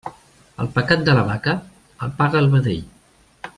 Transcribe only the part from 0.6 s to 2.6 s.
El pecat de la vaca, el paga el